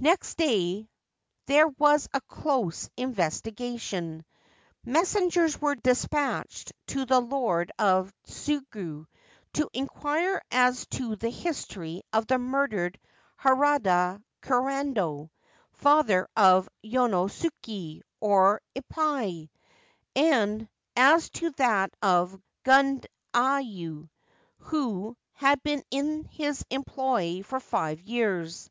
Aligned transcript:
Next 0.00 0.36
day 0.36 0.88
there 1.46 1.68
was 1.68 2.08
a 2.12 2.20
close 2.22 2.90
investigation. 2.96 4.24
Messengers 4.84 5.60
were 5.60 5.76
despatched 5.76 6.72
to 6.88 7.04
the 7.06 7.20
Lord 7.20 7.70
of 7.78 8.12
Tsugaru 8.26 9.06
to 9.52 9.70
inquire 9.72 10.42
as 10.50 10.88
to 10.88 11.14
the 11.14 11.30
history 11.30 12.02
of 12.12 12.26
the 12.26 12.36
murdered 12.36 12.98
Harada 13.40 14.20
Kurando, 14.42 15.30
father 15.74 16.26
of 16.36 16.68
Yonosuke, 16.84 18.00
or' 18.18 18.60
Ippai,' 18.74 19.50
and 20.16 20.68
as 20.96 21.30
to 21.30 21.52
that 21.58 21.94
of 22.02 22.42
Gundayu, 22.64 24.08
who 24.58 25.16
had 25.34 25.62
been 25.62 25.84
in 25.92 26.24
his 26.24 26.64
employ 26.70 27.42
for 27.44 27.60
five 27.60 28.00
years. 28.02 28.68